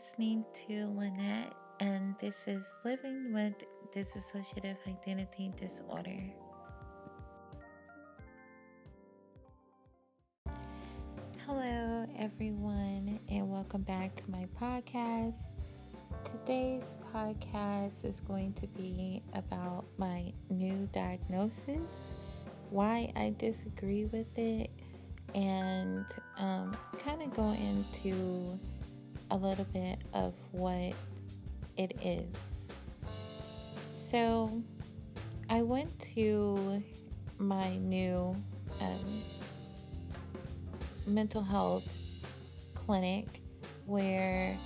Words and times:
Listening 0.00 0.46
to 0.66 0.86
Lynette, 0.96 1.52
and 1.78 2.14
this 2.20 2.34
is 2.46 2.64
Living 2.86 3.34
with 3.34 3.52
Dissociative 3.94 4.76
Identity 4.86 5.52
Disorder. 5.60 6.22
Hello, 11.44 12.06
everyone, 12.18 13.20
and 13.28 13.50
welcome 13.50 13.82
back 13.82 14.16
to 14.16 14.30
my 14.30 14.46
podcast. 14.58 15.52
Today's 16.24 16.96
podcast 17.14 18.02
is 18.02 18.20
going 18.20 18.54
to 18.54 18.66
be 18.68 19.22
about 19.34 19.84
my 19.98 20.32
new 20.48 20.88
diagnosis, 20.94 22.14
why 22.70 23.12
I 23.16 23.34
disagree 23.36 24.06
with 24.06 24.38
it, 24.38 24.70
and 25.34 26.06
um, 26.38 26.74
kind 26.98 27.20
of 27.22 27.34
go 27.34 27.50
into 27.50 28.58
a 29.30 29.36
little 29.36 29.66
bit 29.66 29.98
of 30.12 30.34
what 30.52 30.92
it 31.76 31.96
is. 32.02 32.26
So, 34.10 34.62
I 35.48 35.62
went 35.62 35.98
to 36.14 36.82
my 37.38 37.76
new 37.76 38.36
um, 38.80 39.22
mental 41.06 41.42
health 41.42 41.88
clinic 42.74 43.40
where 43.86 44.56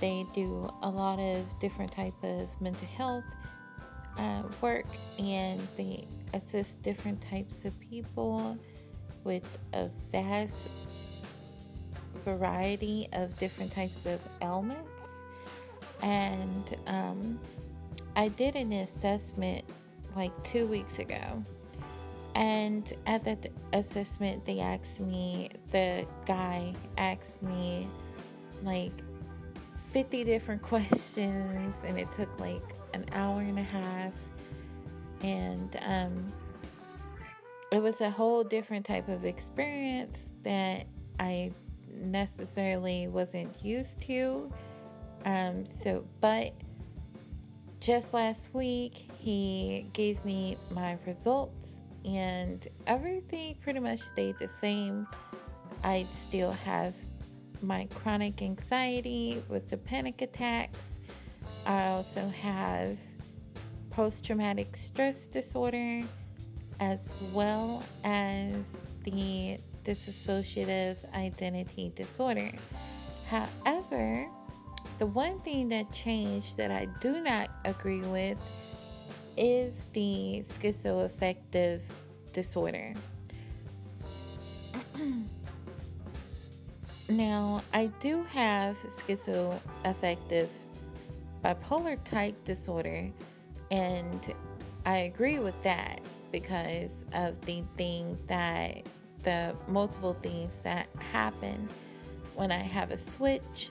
they 0.00 0.24
do 0.34 0.70
a 0.82 0.88
lot 0.88 1.18
of 1.18 1.44
different 1.60 1.92
type 1.92 2.14
of 2.22 2.48
mental 2.60 2.86
health 2.88 3.24
uh, 4.18 4.42
work 4.60 4.86
and 5.18 5.66
they 5.76 6.06
assist 6.34 6.80
different 6.82 7.20
types 7.20 7.64
of 7.64 7.78
people 7.80 8.58
with 9.24 9.44
a 9.72 9.88
vast 10.10 10.68
variety 12.36 13.08
of 13.12 13.36
different 13.38 13.72
types 13.72 14.04
of 14.06 14.20
ailments. 14.42 14.90
And 16.02 16.76
um, 16.86 17.40
I 18.16 18.28
did 18.28 18.54
an 18.54 18.72
assessment 18.72 19.64
like 20.14 20.32
two 20.44 20.66
weeks 20.66 20.98
ago. 20.98 21.42
And 22.34 22.92
at 23.06 23.24
that 23.24 23.46
assessment, 23.72 24.44
they 24.44 24.60
asked 24.60 25.00
me, 25.00 25.50
the 25.70 26.06
guy 26.26 26.74
asked 26.96 27.42
me 27.42 27.86
like 28.62 28.92
50 29.92 30.24
different 30.24 30.62
questions, 30.74 31.74
and 31.84 31.98
it 31.98 32.12
took 32.12 32.38
like 32.38 32.62
an 32.94 33.04
hour 33.12 33.40
and 33.40 33.58
a 33.58 33.62
half. 33.62 34.12
And 35.22 35.76
um, 35.84 36.32
it 37.72 37.82
was 37.82 38.00
a 38.00 38.10
whole 38.10 38.44
different 38.44 38.86
type 38.86 39.08
of 39.08 39.24
experience 39.24 40.30
that 40.42 40.86
I 41.18 41.52
necessarily 42.00 43.08
wasn't 43.08 43.64
used 43.64 44.00
to. 44.02 44.52
Um, 45.24 45.64
so, 45.82 46.04
but 46.20 46.52
just 47.80 48.12
last 48.12 48.52
week, 48.54 49.08
he 49.18 49.86
gave 49.92 50.24
me 50.24 50.56
my 50.70 50.98
results, 51.06 51.76
and 52.04 52.66
everything 52.86 53.56
pretty 53.62 53.80
much 53.80 54.00
stayed 54.00 54.38
the 54.38 54.48
same. 54.48 55.06
I 55.84 56.06
still 56.12 56.52
have 56.52 56.94
my 57.62 57.88
chronic 57.94 58.42
anxiety 58.42 59.42
with 59.48 59.68
the 59.68 59.76
panic 59.76 60.22
attacks. 60.22 61.00
I 61.66 61.88
also 61.88 62.28
have 62.28 62.98
post 63.90 64.24
traumatic 64.24 64.76
stress 64.76 65.26
disorder 65.26 66.02
as 66.80 67.14
well 67.32 67.82
as 68.04 68.54
the 69.02 69.58
dissociative 69.88 70.96
identity 71.14 71.90
disorder. 71.94 72.52
However, 73.26 74.28
the 74.98 75.06
one 75.06 75.40
thing 75.40 75.70
that 75.70 75.90
changed 75.92 76.58
that 76.58 76.70
I 76.70 76.88
do 77.00 77.22
not 77.22 77.48
agree 77.64 78.02
with 78.02 78.36
is 79.36 79.86
the 79.94 80.44
schizoaffective 80.52 81.80
disorder. 82.34 82.92
now, 87.08 87.62
I 87.72 87.86
do 88.00 88.24
have 88.24 88.76
schizoaffective 88.98 90.48
bipolar 91.42 92.02
type 92.04 92.44
disorder, 92.44 93.08
and 93.70 94.34
I 94.84 94.96
agree 94.98 95.38
with 95.38 95.62
that 95.62 96.00
because 96.30 97.06
of 97.14 97.40
the 97.46 97.62
thing 97.76 98.18
that 98.26 98.84
the 99.22 99.54
multiple 99.66 100.16
things 100.22 100.54
that 100.62 100.88
happen 101.12 101.68
when 102.34 102.52
I 102.52 102.62
have 102.62 102.90
a 102.90 102.96
switch, 102.96 103.70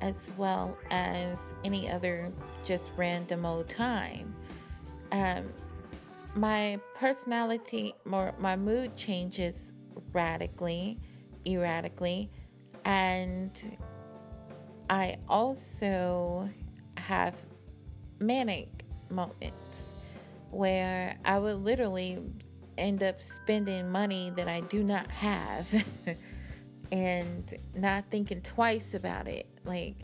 as 0.00 0.30
well 0.36 0.76
as 0.90 1.38
any 1.64 1.90
other 1.90 2.32
just 2.64 2.90
random 2.96 3.44
old 3.44 3.68
time. 3.68 4.34
Um, 5.12 5.52
my 6.34 6.78
personality, 6.94 7.94
more 8.04 8.34
my 8.38 8.56
mood 8.56 8.96
changes 8.96 9.72
radically, 10.12 10.98
erratically, 11.46 12.30
and 12.84 13.78
I 14.88 15.16
also 15.28 16.48
have 16.96 17.34
manic 18.18 18.68
moments 19.10 19.92
where 20.50 21.18
I 21.24 21.38
would 21.38 21.64
literally 21.64 22.22
end 22.78 23.02
up 23.02 23.20
spending 23.20 23.90
money 23.90 24.32
that 24.36 24.48
I 24.48 24.60
do 24.60 24.82
not 24.82 25.10
have 25.10 25.84
and 26.92 27.54
not 27.74 28.04
thinking 28.10 28.40
twice 28.42 28.94
about 28.94 29.28
it. 29.28 29.46
Like, 29.64 29.96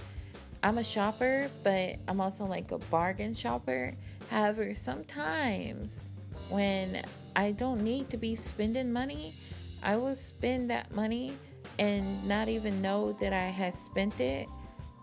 I'm 0.63 0.79
a 0.79 0.85
shopper, 0.85 1.51
but 1.63 1.97
I'm 2.09 2.21
also 2.21 2.45
like 2.45 2.71
a 2.71 2.79
bargain 2.79 3.35
shopper. 3.35 3.95
However, 4.31 4.75
sometimes 4.75 5.99
when 6.49 7.05
I 7.35 7.53
don't 7.53 7.83
need 7.83 8.11
to 8.11 8.17
be 8.17 8.37
spending 8.37 8.93
money, 8.93 9.35
I 9.83 9.97
will 9.97 10.15
spend 10.15 10.71
that 10.71 10.95
money 10.95 11.37
and 11.79 12.27
not 12.29 12.49
even 12.49 12.81
know 12.81 13.13
that 13.15 13.33
I 13.33 13.47
had 13.47 13.75
spent 13.75 14.21
it 14.21 14.49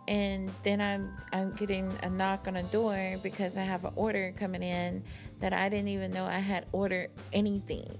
and 0.09 0.51
then 0.63 0.81
I'm 0.81 1.15
I'm 1.31 1.53
getting 1.53 1.95
a 2.01 2.09
knock 2.09 2.47
on 2.47 2.55
a 2.55 2.63
door 2.63 3.17
because 3.21 3.55
I 3.55 3.61
have 3.61 3.85
an 3.85 3.93
order 3.95 4.33
coming 4.35 4.63
in 4.63 5.03
that 5.39 5.53
I 5.53 5.69
didn't 5.69 5.89
even 5.89 6.11
know 6.11 6.25
I 6.25 6.39
had 6.39 6.65
ordered 6.71 7.11
anything. 7.31 7.95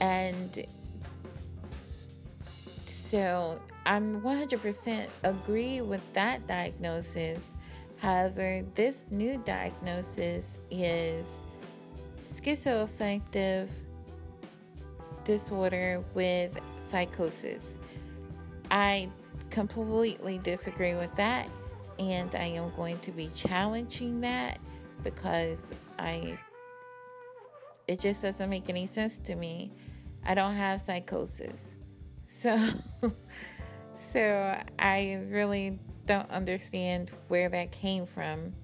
And 0.00 0.66
so 2.86 3.60
I'm 3.84 4.22
100% 4.22 5.08
agree 5.22 5.82
with 5.82 6.00
that 6.14 6.46
diagnosis. 6.46 7.40
However, 7.98 8.64
this 8.74 8.96
new 9.10 9.36
diagnosis 9.44 10.58
is 10.70 11.26
schizoaffective 12.34 13.68
disorder 15.24 16.02
with 16.14 16.58
psychosis. 16.90 17.78
I 18.70 19.10
completely 19.54 20.38
disagree 20.38 20.96
with 20.96 21.14
that, 21.14 21.48
and 22.00 22.34
I 22.34 22.46
am 22.46 22.72
going 22.74 22.98
to 22.98 23.12
be 23.12 23.30
challenging 23.36 24.20
that 24.22 24.58
because 25.04 25.58
I 25.96 26.36
it 27.86 28.00
just 28.00 28.22
doesn't 28.22 28.50
make 28.50 28.68
any 28.68 28.86
sense 28.86 29.18
to 29.18 29.36
me. 29.36 29.70
I 30.26 30.34
don't 30.34 30.54
have 30.54 30.80
psychosis. 30.80 31.76
So 32.26 32.58
so 33.94 34.60
I 34.76 35.20
really 35.28 35.78
don't 36.06 36.28
understand 36.30 37.12
where 37.28 37.48
that 37.48 37.70
came 37.70 38.06
from. 38.06 38.54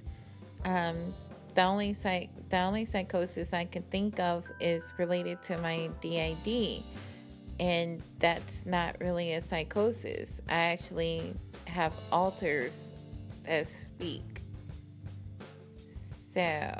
Um, 0.64 1.14
the 1.54 1.62
only 1.62 1.92
psych 1.92 2.30
the 2.48 2.58
only 2.58 2.84
psychosis 2.84 3.52
I 3.52 3.64
can 3.64 3.84
think 3.84 4.18
of 4.18 4.44
is 4.58 4.92
related 4.98 5.40
to 5.44 5.58
my 5.58 5.88
DID 6.00 6.82
and 7.60 8.02
that's 8.18 8.64
not 8.64 8.96
really 9.00 9.34
a 9.34 9.40
psychosis. 9.42 10.40
I 10.48 10.54
actually 10.54 11.34
have 11.66 11.92
alters 12.10 12.88
that 13.44 13.66
speak. 13.68 14.40
So 16.32 16.72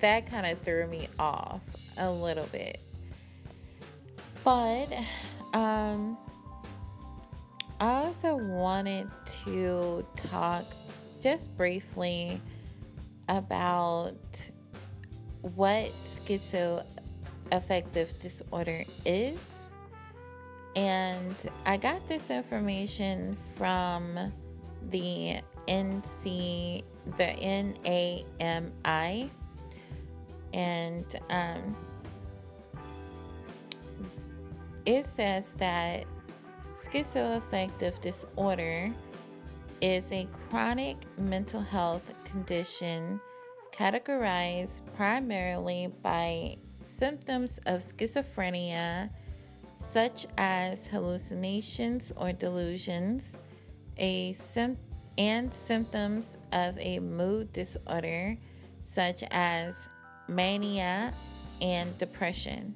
that 0.00 0.26
kind 0.30 0.46
of 0.46 0.60
threw 0.60 0.86
me 0.86 1.08
off 1.18 1.64
a 1.96 2.08
little 2.08 2.46
bit. 2.46 2.80
But 4.44 4.92
um, 5.52 6.16
I 7.80 8.04
also 8.04 8.36
wanted 8.36 9.10
to 9.44 10.06
talk 10.14 10.66
just 11.20 11.54
briefly 11.56 12.40
about 13.28 14.14
what 15.40 15.92
schizoaffective 17.50 18.18
disorder 18.20 18.84
is. 19.04 19.38
And 20.76 21.34
I 21.66 21.76
got 21.76 22.06
this 22.08 22.30
information 22.30 23.36
from 23.56 24.32
the 24.90 25.40
NC, 25.68 26.82
the 27.16 27.70
NAMI, 27.84 29.30
and 30.52 31.04
um, 31.30 31.76
it 34.84 35.06
says 35.06 35.44
that 35.58 36.04
schizoaffective 36.84 38.00
disorder 38.00 38.92
is 39.80 40.10
a 40.12 40.26
chronic 40.48 40.96
mental 41.18 41.60
health 41.60 42.12
condition 42.24 43.20
categorized 43.72 44.80
primarily 44.96 45.88
by 46.02 46.56
symptoms 46.96 47.58
of 47.66 47.82
schizophrenia, 47.82 49.10
such 49.76 50.26
as 50.38 50.86
hallucinations 50.86 52.12
or 52.16 52.32
delusions, 52.32 53.36
a 53.96 54.32
sim- 54.34 54.78
and 55.18 55.52
symptoms 55.52 56.38
of 56.52 56.78
a 56.78 56.98
mood 56.98 57.52
disorder, 57.52 58.36
such 58.90 59.22
as 59.30 59.74
mania 60.28 61.12
and 61.60 61.96
depression. 61.98 62.74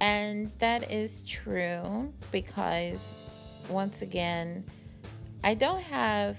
And 0.00 0.50
that 0.58 0.90
is 0.90 1.22
true 1.22 2.12
because, 2.32 3.00
once 3.68 4.02
again, 4.02 4.64
I 5.44 5.54
don't 5.54 5.82
have 5.82 6.38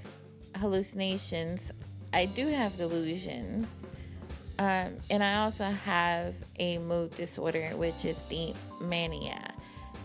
hallucinations, 0.58 1.72
I 2.14 2.25
do 2.25 2.48
have 2.48 2.78
delusions. 2.78 3.68
Um, 4.63 4.95
and 5.10 5.21
I 5.21 5.44
also 5.44 5.65
have 5.65 6.36
a 6.57 6.77
mood 6.77 7.13
disorder, 7.15 7.71
which 7.75 8.06
is 8.06 8.18
the 8.30 8.54
mania. 8.80 9.54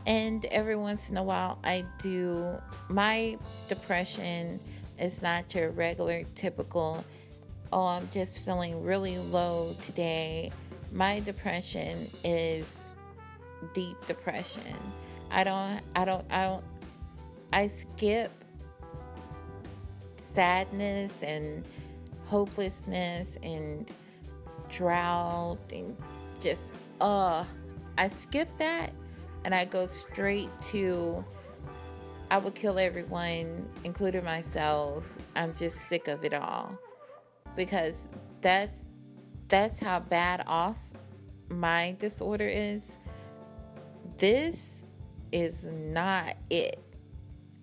And 0.05 0.45
every 0.47 0.75
once 0.75 1.11
in 1.11 1.17
a 1.17 1.23
while, 1.23 1.61
I 1.63 1.85
do. 2.03 2.59
My 2.89 3.39
depression 3.69 4.59
is 4.99 5.23
not 5.23 5.55
your 5.55 5.71
regular, 5.71 6.25
typical, 6.35 7.05
oh, 7.73 7.87
I'm 7.87 8.09
just 8.11 8.41
feeling 8.41 8.83
really 8.83 9.19
low 9.19 9.77
today. 9.81 10.51
My 10.91 11.21
depression 11.21 12.11
is 12.25 12.67
deep 13.75 13.97
depression. 14.07 14.75
I 15.31 15.45
don't 15.45 15.81
I 15.95 16.05
don't 16.05 16.25
I 16.33 16.43
don't 16.47 16.65
I 17.53 17.69
skip 17.69 18.33
sadness 20.17 21.13
and 21.23 21.65
hopelessness 22.25 23.39
and 23.45 23.89
drought 24.69 25.59
and 25.73 25.97
just 26.41 26.63
uh 27.01 27.45
I 27.97 28.09
skip 28.09 28.49
that 28.59 28.93
and 29.45 29.55
I 29.55 29.65
go 29.65 29.87
straight 29.89 30.51
to 30.71 31.25
I 32.31 32.37
would 32.37 32.55
kill 32.55 32.79
everyone, 32.79 33.67
including 33.85 34.25
myself. 34.25 35.17
I'm 35.35 35.55
just 35.55 35.89
sick 35.89 36.09
of 36.09 36.25
it 36.25 36.35
all. 36.35 36.79
Because 37.57 38.09
that's 38.41 38.79
that's 39.49 39.81
how 39.81 40.01
bad 40.01 40.45
off 40.47 40.77
my 41.49 41.97
disorder 41.99 42.47
is 42.47 42.99
this 44.19 44.85
is 45.33 45.65
not 45.65 46.37
it. 46.51 46.83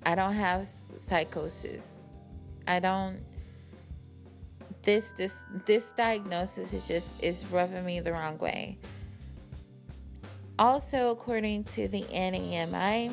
I 0.06 0.16
don't 0.16 0.34
have 0.34 0.68
psychosis. 1.06 2.02
I 2.68 2.80
don't 2.80 3.22
this 4.86 5.10
this 5.18 5.34
this 5.66 5.92
diagnosis 5.98 6.74
is 6.74 6.88
just 6.88 7.10
is 7.22 7.46
rubbing 7.48 7.84
me 7.84 8.00
the 8.00 8.14
wrong 8.14 8.38
way. 8.38 8.78
Also, 10.58 11.10
according 11.12 11.66
to 11.66 11.90
the 11.90 12.04
NAMI, 12.04 13.12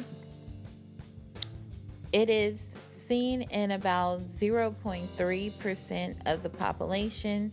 it 2.13 2.31
is 2.31 2.63
seen 2.91 3.43
in 3.43 3.73
about 3.73 4.21
0.3% 4.21 6.17
of 6.27 6.43
the 6.45 6.49
population. 6.49 7.53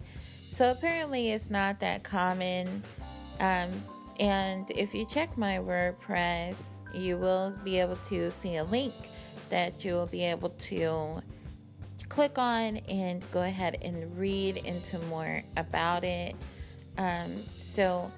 So 0.52 0.70
apparently, 0.70 1.32
it's 1.32 1.50
not 1.50 1.80
that 1.80 2.04
common. 2.04 2.84
Um, 3.40 3.72
and 4.20 4.70
if 4.72 4.94
you 4.94 5.08
check 5.08 5.36
my 5.38 5.58
WordPress, 5.58 6.58
you 6.94 7.18
will 7.18 7.52
be 7.64 7.80
able 7.80 7.98
to 8.10 8.30
see 8.30 8.58
a 8.58 8.64
link 8.64 8.94
that 9.50 9.84
you 9.84 9.94
will 9.94 10.08
be 10.08 10.24
able 10.24 10.50
to 10.50 11.22
click 12.10 12.38
on 12.38 12.78
and 12.78 13.24
go 13.32 13.44
ahead 13.44 13.78
and 13.82 14.18
read 14.18 14.58
into 14.58 15.00
more 15.06 15.44
about 15.58 16.04
it. 16.04 16.36
Um, 16.98 17.44
so, 17.74 18.12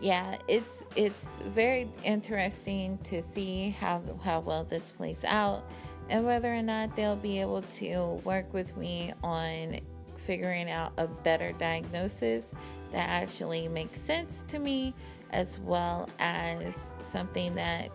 yeah, 0.00 0.36
it's 0.46 0.84
it's 0.94 1.24
very 1.46 1.88
interesting 2.04 2.98
to 3.04 3.20
see 3.20 3.70
how 3.70 4.02
how 4.22 4.40
well 4.40 4.64
this 4.64 4.92
plays 4.92 5.24
out 5.24 5.64
and 6.08 6.24
whether 6.24 6.52
or 6.52 6.62
not 6.62 6.94
they'll 6.96 7.16
be 7.16 7.40
able 7.40 7.62
to 7.62 8.20
work 8.24 8.52
with 8.52 8.76
me 8.76 9.12
on 9.22 9.80
figuring 10.16 10.70
out 10.70 10.92
a 10.98 11.06
better 11.06 11.52
diagnosis 11.52 12.52
that 12.92 13.08
actually 13.08 13.68
makes 13.68 14.00
sense 14.00 14.44
to 14.48 14.58
me 14.58 14.94
as 15.30 15.58
well 15.60 16.08
as 16.18 16.76
something 17.08 17.54
that 17.54 17.90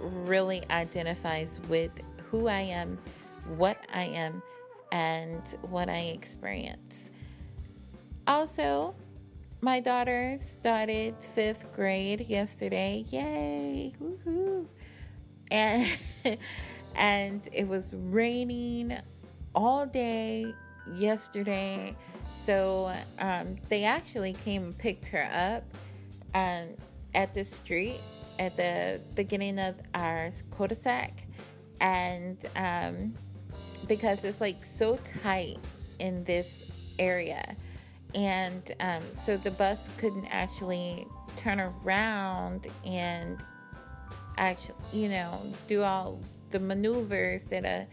really 0.00 0.62
identifies 0.70 1.60
with 1.68 1.90
who 2.30 2.48
I 2.48 2.60
am, 2.60 2.98
what 3.56 3.86
I 3.92 4.04
am, 4.04 4.42
and 4.94 5.42
what 5.62 5.88
I 5.88 6.12
experience. 6.14 7.10
Also, 8.28 8.94
my 9.60 9.80
daughter 9.80 10.38
started 10.40 11.16
fifth 11.34 11.72
grade 11.72 12.26
yesterday. 12.28 13.04
Yay! 13.10 13.92
Woohoo! 14.00 14.66
And 15.50 15.88
and 16.94 17.48
it 17.52 17.66
was 17.66 17.92
raining 17.92 18.96
all 19.52 19.84
day 19.84 20.54
yesterday. 20.92 21.96
So 22.46 22.94
um, 23.18 23.56
they 23.68 23.82
actually 23.84 24.34
came 24.34 24.62
and 24.62 24.78
picked 24.78 25.06
her 25.06 25.28
up 25.32 25.64
um, 26.34 26.68
at 27.16 27.34
the 27.34 27.44
street 27.44 28.00
at 28.38 28.56
the 28.56 29.00
beginning 29.16 29.58
of 29.58 29.74
our 29.94 30.30
cul-de-sac 30.56 31.26
and 31.80 32.38
um, 32.54 33.14
because 33.86 34.24
it's 34.24 34.40
like 34.40 34.64
so 34.64 34.98
tight 35.22 35.58
in 35.98 36.24
this 36.24 36.64
area 36.98 37.56
and 38.14 38.74
um, 38.80 39.02
so 39.24 39.36
the 39.36 39.50
bus 39.50 39.88
couldn't 39.98 40.26
actually 40.26 41.06
turn 41.36 41.60
around 41.60 42.66
and 42.84 43.42
actually 44.38 44.76
you 44.92 45.08
know 45.08 45.40
do 45.66 45.82
all 45.82 46.20
the 46.50 46.58
maneuvers 46.58 47.42
that 47.44 47.64
a, 47.64 47.86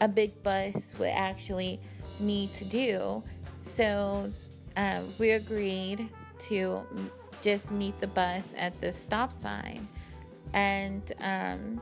a 0.00 0.08
big 0.08 0.42
bus 0.42 0.94
would 0.98 1.08
actually 1.08 1.80
need 2.18 2.52
to 2.54 2.64
do 2.64 3.22
so 3.62 4.30
um, 4.76 5.12
we 5.18 5.32
agreed 5.32 6.08
to 6.38 6.84
just 7.42 7.70
meet 7.70 7.98
the 8.00 8.06
bus 8.08 8.44
at 8.56 8.78
the 8.80 8.92
stop 8.92 9.32
sign. 9.32 9.88
And 10.52 11.12
um, 11.20 11.80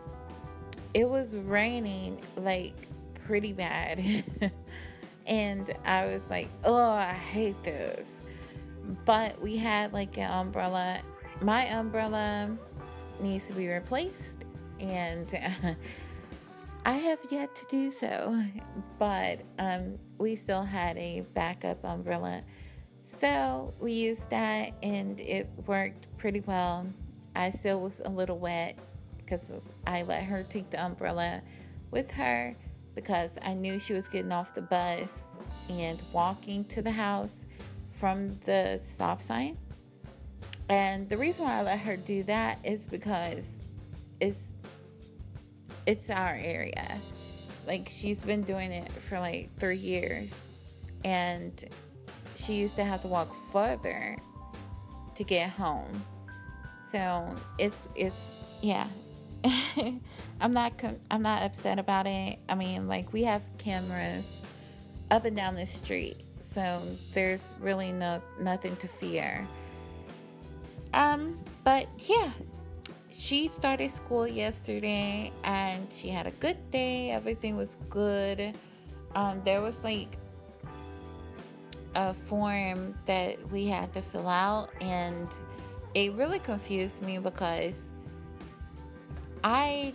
it 0.94 1.08
was 1.08 1.36
raining 1.36 2.20
like 2.36 2.88
pretty 3.28 3.52
bad. 3.52 4.02
and 5.26 5.70
I 5.84 6.06
was 6.06 6.22
like, 6.30 6.48
oh, 6.64 6.90
I 6.90 7.12
hate 7.12 7.62
this. 7.62 8.22
But 9.04 9.40
we 9.40 9.56
had 9.56 9.92
like 9.92 10.16
an 10.16 10.30
umbrella. 10.30 11.00
My 11.42 11.66
umbrella 11.66 12.56
needs 13.20 13.46
to 13.48 13.52
be 13.52 13.68
replaced. 13.68 14.46
And 14.80 15.28
I 16.86 16.92
have 16.92 17.18
yet 17.30 17.54
to 17.54 17.66
do 17.70 17.90
so. 17.90 18.42
But 18.98 19.42
um, 19.58 19.98
we 20.16 20.34
still 20.34 20.62
had 20.62 20.96
a 20.96 21.20
backup 21.34 21.84
umbrella 21.84 22.42
so 23.08 23.72
we 23.80 23.92
used 23.92 24.28
that 24.28 24.74
and 24.82 25.18
it 25.18 25.48
worked 25.66 26.06
pretty 26.18 26.40
well. 26.40 26.86
I 27.34 27.48
still 27.48 27.80
was 27.80 28.02
a 28.04 28.10
little 28.10 28.38
wet 28.38 28.78
because 29.16 29.50
I 29.86 30.02
let 30.02 30.24
her 30.24 30.42
take 30.42 30.68
the 30.68 30.84
umbrella 30.84 31.40
with 31.90 32.10
her 32.10 32.54
because 32.98 33.30
I 33.42 33.54
knew 33.54 33.78
she 33.78 33.92
was 33.92 34.08
getting 34.08 34.32
off 34.32 34.54
the 34.54 34.60
bus 34.60 35.22
and 35.70 36.02
walking 36.12 36.64
to 36.64 36.82
the 36.82 36.90
house 36.90 37.46
from 37.92 38.36
the 38.40 38.80
stop 38.82 39.22
sign. 39.22 39.56
And 40.68 41.08
the 41.08 41.16
reason 41.16 41.44
why 41.44 41.60
I 41.60 41.62
let 41.62 41.78
her 41.78 41.96
do 41.96 42.24
that 42.24 42.58
is 42.64 42.86
because 42.86 43.48
it's 44.18 44.40
it's 45.86 46.10
our 46.10 46.34
area. 46.34 46.98
Like 47.68 47.88
she's 47.88 48.18
been 48.24 48.42
doing 48.42 48.72
it 48.72 48.90
for 48.90 49.20
like 49.20 49.56
3 49.60 49.76
years. 49.76 50.34
And 51.04 51.64
she 52.34 52.54
used 52.54 52.74
to 52.76 52.84
have 52.84 53.00
to 53.02 53.08
walk 53.08 53.32
further 53.52 54.16
to 55.14 55.22
get 55.22 55.50
home. 55.50 56.04
So 56.90 57.32
it's 57.58 57.88
it's 57.94 58.36
yeah. 58.60 58.88
I'm 60.40 60.52
not 60.52 60.72
I'm 61.10 61.22
not 61.22 61.42
upset 61.42 61.78
about 61.78 62.06
it. 62.06 62.38
I 62.48 62.54
mean, 62.54 62.88
like 62.88 63.12
we 63.12 63.24
have 63.24 63.42
cameras 63.58 64.24
up 65.10 65.24
and 65.24 65.36
down 65.36 65.54
the 65.54 65.66
street, 65.66 66.22
so 66.42 66.82
there's 67.14 67.46
really 67.60 67.92
no 67.92 68.22
nothing 68.40 68.76
to 68.76 68.88
fear. 68.88 69.46
Um, 70.94 71.38
but 71.64 71.88
yeah, 72.06 72.30
she 73.10 73.48
started 73.48 73.90
school 73.90 74.26
yesterday 74.26 75.32
and 75.44 75.86
she 75.92 76.08
had 76.08 76.26
a 76.26 76.30
good 76.32 76.70
day. 76.70 77.10
Everything 77.10 77.56
was 77.56 77.76
good. 77.90 78.54
Um, 79.14 79.42
there 79.44 79.60
was 79.60 79.74
like 79.82 80.16
a 81.94 82.14
form 82.14 82.94
that 83.06 83.36
we 83.50 83.66
had 83.66 83.92
to 83.94 84.02
fill 84.02 84.28
out, 84.28 84.70
and 84.80 85.28
it 85.94 86.12
really 86.12 86.38
confused 86.38 87.02
me 87.02 87.18
because 87.18 87.74
I 89.44 89.94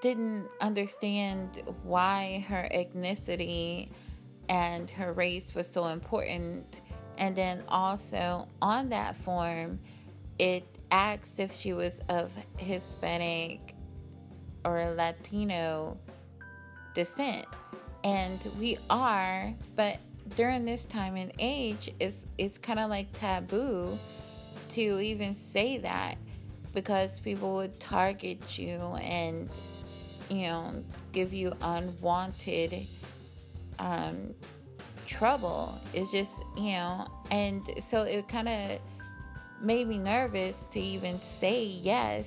didn't 0.00 0.48
understand 0.60 1.62
why 1.82 2.44
her 2.48 2.68
ethnicity 2.72 3.90
and 4.48 4.88
her 4.90 5.12
race 5.12 5.54
was 5.54 5.68
so 5.68 5.86
important. 5.86 6.80
And 7.18 7.34
then 7.34 7.64
also 7.68 8.48
on 8.62 8.88
that 8.90 9.16
form, 9.16 9.80
it 10.38 10.64
asked 10.90 11.38
if 11.40 11.52
she 11.52 11.72
was 11.72 12.00
of 12.08 12.30
Hispanic 12.58 13.74
or 14.64 14.94
Latino 14.96 15.98
descent. 16.94 17.46
And 18.04 18.40
we 18.58 18.78
are, 18.88 19.52
but 19.74 19.98
during 20.36 20.64
this 20.64 20.84
time 20.84 21.16
and 21.16 21.32
age, 21.38 21.92
it's, 21.98 22.26
it's 22.38 22.58
kind 22.58 22.78
of 22.78 22.88
like 22.88 23.12
taboo 23.12 23.98
to 24.70 25.00
even 25.00 25.34
say 25.34 25.78
that 25.78 26.16
because 26.72 27.20
people 27.20 27.54
would 27.56 27.78
target 27.80 28.58
you 28.58 28.78
and, 28.78 29.48
you 30.28 30.42
know, 30.42 30.82
give 31.12 31.32
you 31.32 31.52
unwanted 31.62 32.86
um, 33.78 34.34
trouble. 35.06 35.80
It's 35.94 36.10
just, 36.10 36.32
you 36.56 36.72
know, 36.72 37.06
and 37.30 37.62
so 37.88 38.02
it 38.02 38.28
kind 38.28 38.48
of 38.48 38.78
made 39.60 39.88
me 39.88 39.98
nervous 39.98 40.56
to 40.72 40.80
even 40.80 41.20
say 41.40 41.64
yes. 41.64 42.26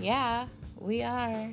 Yeah, 0.00 0.46
we 0.76 1.02
are. 1.02 1.50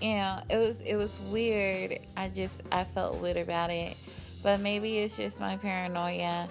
You 0.00 0.14
know, 0.14 0.42
it 0.50 0.56
was 0.56 0.76
it 0.84 0.96
was 0.96 1.16
weird. 1.30 2.00
I 2.16 2.28
just 2.28 2.62
I 2.70 2.84
felt 2.84 3.16
weird 3.16 3.38
about 3.38 3.70
it, 3.70 3.96
but 4.42 4.60
maybe 4.60 4.98
it's 4.98 5.16
just 5.16 5.40
my 5.40 5.56
paranoia, 5.56 6.48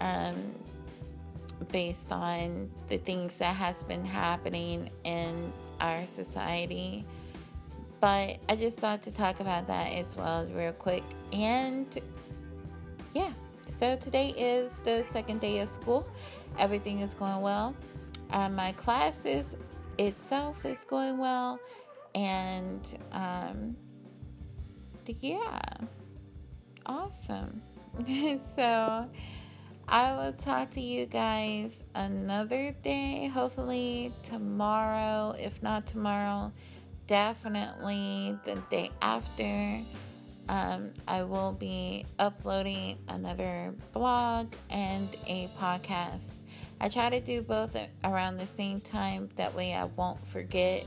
um, 0.00 0.58
based 1.68 2.10
on 2.10 2.70
the 2.88 2.98
things 2.98 3.34
that 3.36 3.54
has 3.54 3.82
been 3.84 4.04
happening 4.04 4.90
in 5.04 5.52
our 5.80 6.06
society. 6.06 7.04
But 8.00 8.38
I 8.48 8.56
just 8.56 8.78
thought 8.78 9.02
to 9.02 9.10
talk 9.10 9.40
about 9.40 9.66
that 9.66 9.92
as 9.92 10.16
well, 10.16 10.46
real 10.46 10.72
quick. 10.72 11.02
And 11.32 11.86
yeah, 13.12 13.32
so 13.78 13.96
today 13.96 14.30
is 14.30 14.72
the 14.84 15.04
second 15.10 15.40
day 15.40 15.58
of 15.60 15.68
school. 15.68 16.08
Everything 16.58 17.00
is 17.00 17.12
going 17.14 17.40
well. 17.40 17.74
Um, 18.30 18.54
my 18.54 18.72
classes 18.72 19.56
itself 19.98 20.64
is 20.64 20.84
going 20.84 21.18
well. 21.18 21.60
And 22.14 22.82
um, 23.12 23.76
yeah, 25.06 25.60
awesome. 26.86 27.62
so 28.56 29.08
I 29.90 30.12
will 30.14 30.32
talk 30.34 30.70
to 30.74 30.80
you 30.80 31.04
guys 31.06 31.72
another 31.96 32.70
day, 32.84 33.26
hopefully 33.26 34.12
tomorrow. 34.22 35.34
If 35.36 35.60
not 35.64 35.84
tomorrow, 35.84 36.52
definitely 37.08 38.38
the 38.44 38.62
day 38.70 38.92
after. 39.02 39.82
Um, 40.48 40.92
I 41.08 41.24
will 41.24 41.50
be 41.50 42.06
uploading 42.20 42.98
another 43.08 43.74
blog 43.92 44.52
and 44.70 45.08
a 45.26 45.50
podcast. 45.58 46.34
I 46.80 46.88
try 46.88 47.10
to 47.10 47.20
do 47.20 47.42
both 47.42 47.76
around 48.04 48.36
the 48.36 48.46
same 48.46 48.80
time, 48.80 49.28
that 49.34 49.52
way 49.56 49.74
I 49.74 49.86
won't 49.86 50.24
forget. 50.24 50.86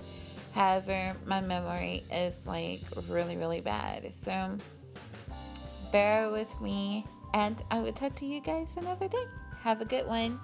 However, 0.54 1.14
my 1.26 1.42
memory 1.42 2.06
is 2.10 2.36
like 2.46 2.80
really, 3.10 3.36
really 3.36 3.60
bad. 3.60 4.14
So 4.24 4.58
bear 5.92 6.32
with 6.32 6.62
me, 6.62 7.06
and 7.34 7.64
I 7.72 7.80
will 7.80 7.94
talk 7.94 8.16
to 8.16 8.26
you 8.26 8.40
guys 8.40 8.76
another 8.78 9.08
day. 9.08 9.26
Have 9.62 9.82
a 9.82 9.86
good 9.86 10.08
one. 10.08 10.40